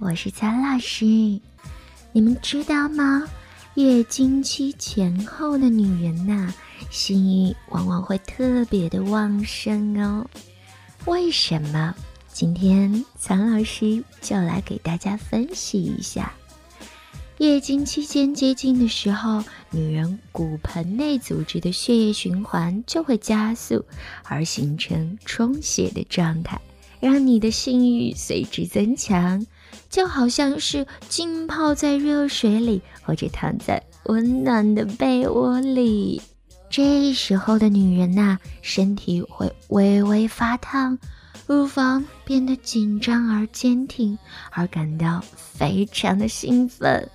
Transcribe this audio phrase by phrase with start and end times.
[0.00, 1.04] 我是苍老师。
[2.12, 3.24] 你们知道吗？
[3.74, 6.54] 月经期前后的女人呐，
[6.88, 10.24] 性欲往往会特别的旺盛哦。
[11.06, 11.92] 为什么？
[12.32, 16.32] 今天苍老师就来给大家分析一下。
[17.38, 19.42] 月经期间接近的时候，
[19.72, 23.84] 女人骨盆内组织的血液循环就会加速，
[24.22, 26.60] 而形成充血的状态。
[27.00, 29.46] 让你的性欲随之增强，
[29.88, 36.20] 就好像是浸泡在热水里，或者躺在温暖的被窝里。
[36.70, 40.98] 这时候的女人呐，身体会微微发烫，
[41.46, 44.18] 乳房变得紧张而坚挺，
[44.50, 47.08] 而感到非常的兴奋。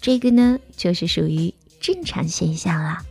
[0.00, 3.04] 这个呢，就是属于正常现象啦。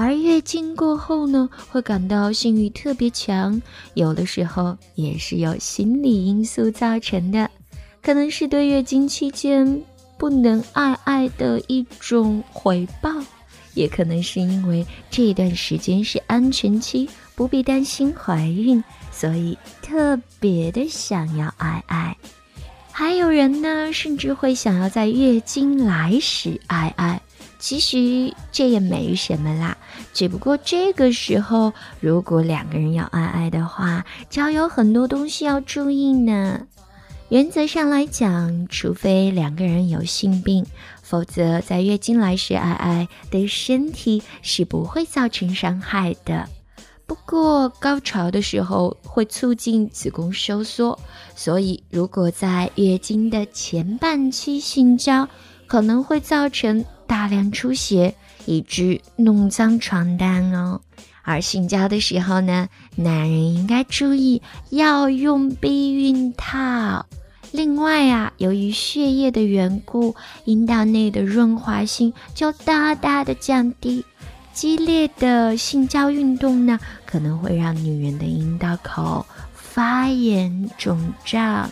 [0.00, 3.60] 而月经过后呢，会感到性欲特别强，
[3.92, 7.50] 有的时候也是由心理因素造成的，
[8.02, 9.82] 可能是对月经期间
[10.16, 13.10] 不能爱爱的一种回报，
[13.74, 22.16] 也可能是因为这段时间是安全期，不必担心怀孕，所以特别的想要爱爱。
[22.90, 27.20] 还有人呢，甚至会想要在月经来时爱爱。
[27.58, 29.76] 其实这也没什么啦，
[30.12, 36.66] 只不过这个时候如果两个人要爱爱的话，就要有很多东西要注意呢。
[37.28, 40.66] 原则上来讲，除非两个人有性病，
[41.00, 46.48] 否则在月经来时爱爱对身体是不会造成伤害的。
[47.06, 50.98] 不过高潮的时候会促进子宫收缩，
[51.36, 55.28] 所以如果在月经的前半期性交，
[55.66, 56.84] 可能会造成。
[57.10, 58.14] 大量出血，
[58.46, 60.80] 以致弄脏床单哦。
[61.22, 67.06] 而性交的时候呢，男人应该注意要用避孕套。
[67.52, 70.14] 另外啊，由于血液的缘故，
[70.44, 74.04] 阴道内的润滑性就大大的降低。
[74.52, 81.70] 激烈的性交运动呢，可能会让女人的阴道口发炎肿胀。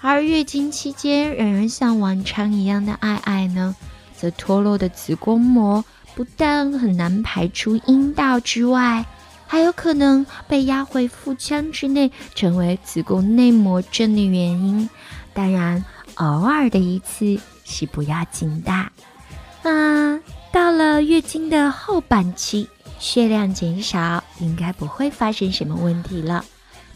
[0.00, 3.74] 而月经期间仍然像往常一样的爱爱呢？
[4.16, 5.84] 则脱落的子宫膜
[6.16, 9.04] 不但很难排出阴道之外，
[9.46, 14.88] 还有可能被压回腹腔之内，成为子宫内膜症的原因。
[15.34, 15.84] 当然，
[16.14, 18.72] 偶尔的一次是不要紧的。
[19.70, 20.18] 啊，
[20.50, 22.66] 到了月经的后半期，
[22.98, 26.42] 血量减少，应该不会发生什么问题了。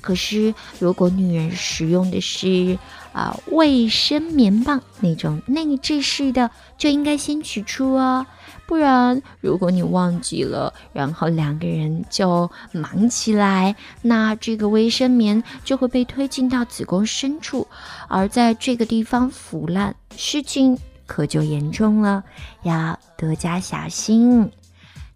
[0.01, 2.79] 可是，如果女人使用的是
[3.13, 8.27] 啊卫生棉棒那种内置式的，就应该先取出哦。
[8.71, 17.67] 不然，如果你忘记了，然后两个人就忙起来，那这个卫生棉就会被推进到子宫深处，
[18.07, 22.23] 而在这个地方腐烂，事情可就严重了，
[22.63, 24.49] 要多加小心。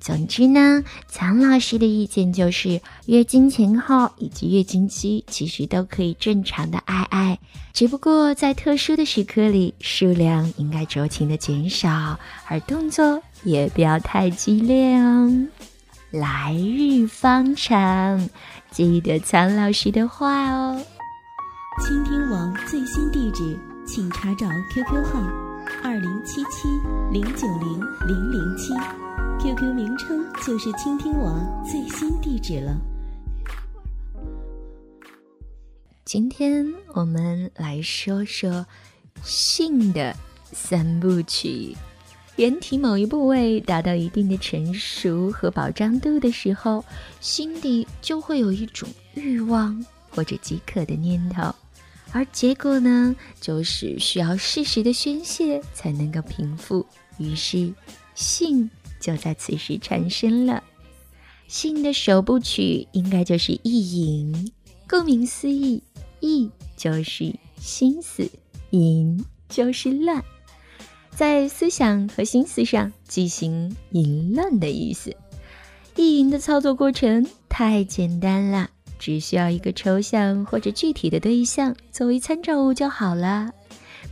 [0.01, 7.39] 总之呢，苍老师的意见就是，月经前后以及月经期其实都可以正常的爱爱，
[7.73, 15.31] 只不过在特殊的时刻里，数量应该酌情的减少，而动作也不要太激烈哦。
[16.11, 18.29] 来日方长，
[18.71, 20.81] 记得苍老师的话哦。
[21.85, 25.21] 倾听王最新地址，请查找 QQ 号
[25.83, 26.69] 二零七七
[27.13, 28.73] 零九零零零七。
[29.41, 32.77] QQ 名称就是倾听王最新地址了。
[36.05, 38.65] 今天我们来说说
[39.25, 40.15] 性的
[40.53, 41.77] 三部曲。
[42.37, 46.85] 人体某一部位达到一定的成熟和保障度的时候，
[47.21, 51.55] 心底就会有一种欲望或者饥渴的念头，
[52.13, 56.85] 而结果呢，就是需要适时的宣泄才能够平复。
[57.19, 57.73] 于是，
[58.15, 58.71] 性。
[59.01, 60.65] 就在此时产生了，
[61.47, 64.51] 性的首部曲应该就是意淫。
[64.89, 65.83] 顾名思义，
[66.21, 68.27] 意就是心思，
[68.71, 70.25] 淫就是乱，
[71.15, 75.17] 在思想和心思上进行淫乱的意思。
[75.97, 78.69] 意淫的操作过程太简单了，
[78.99, 83.53] 只需要一个抽象或者具体的对象作为参照物就好了。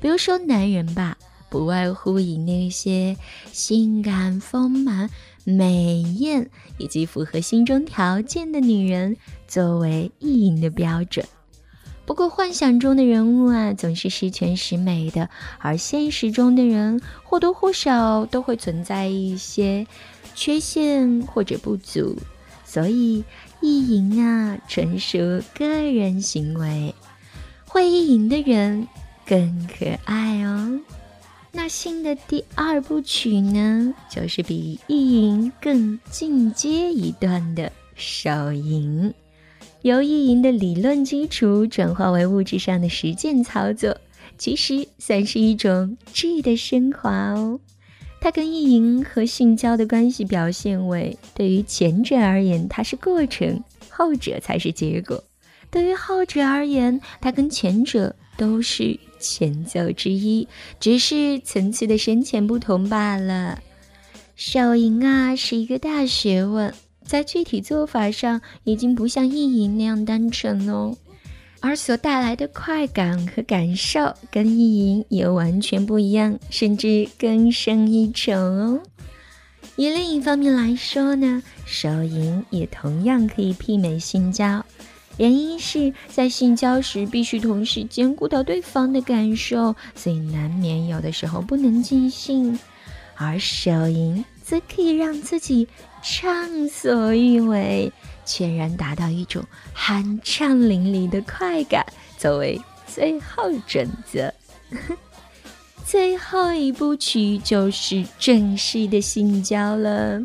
[0.00, 1.18] 比如说男人吧，
[1.50, 3.16] 不外乎以那些
[3.50, 5.10] 性感丰满、
[5.44, 6.48] 美艳
[6.78, 9.16] 以及符合心中条件的女人
[9.48, 11.26] 作为意淫的标准。
[12.04, 19.86] 不过，幻想中的人物啊，总是十全十美的，而现实中的人或多或少都会存在一些
[20.34, 22.16] 缺陷或者不足，
[22.64, 23.24] 所以
[23.60, 25.18] 意淫啊，纯属
[25.54, 26.94] 个人行为。
[27.66, 28.86] 会意淫的人
[29.24, 30.80] 更可爱哦。
[31.52, 39.14] 那新的第二部曲呢，就是比意淫更进阶一段的手淫。
[39.82, 43.96] 由意淫的理论基础转化为物质上的实践操作，
[44.38, 47.58] 其实算是一种质的升华哦。
[48.20, 55.24] 它跟意淫和性交的关系表现为：对于前者而言，它是过程；后者才是结果。
[55.68, 60.46] 对于后者而言，它跟前者都是前奏之一，
[60.78, 63.60] 只是层次的深浅不同罢了。
[64.36, 66.72] 手淫啊，是一个大学问。
[67.04, 70.96] 在具体做法上，已经不像意淫那样单纯哦，
[71.60, 78.80] 而所带来的快感和感受，跟意淫也完全不一样，甚至更胜一筹哦。
[79.76, 84.64] 以另一方面来说呢，手淫也同样可以媲美性交，
[85.16, 92.58] 原因是在性交时必须同时兼顾到对方的感受，所以难免有的时候不能尽兴，
[93.16, 94.22] 而手淫
[94.52, 95.66] 则可以让自己。
[96.04, 97.92] 畅所欲为，
[98.26, 101.86] 全然达到一种酣畅淋漓的快感，
[102.18, 104.34] 作为最后准则。
[105.86, 110.20] 最后一部曲就是正式的性交了。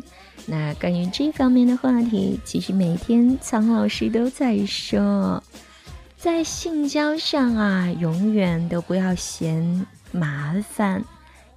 [0.46, 5.40] 那关于这方面的话题，其实每天苍老师都在说，
[6.16, 11.04] 在性交上啊，永远都不要嫌麻烦，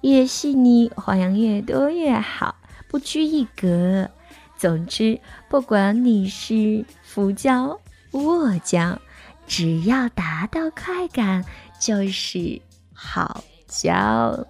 [0.02, 2.54] 越细腻，花样越多越好。
[2.92, 4.10] 不拘一格，
[4.58, 5.18] 总之，
[5.48, 7.80] 不管你是浮交、
[8.10, 9.00] 卧交，
[9.46, 11.42] 只要达到快感，
[11.80, 12.60] 就是
[12.92, 14.46] 好交。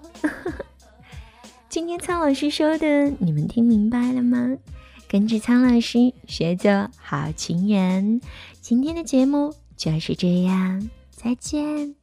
[1.71, 4.59] 今天苍老师说的，你们听明白了吗？
[5.07, 8.21] 跟着苍老师学做好情人。
[8.61, 11.95] 今天的节目就是这样，再见。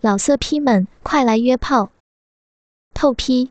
[0.00, 1.90] 老色批们，快来约炮！
[2.94, 3.50] 透批。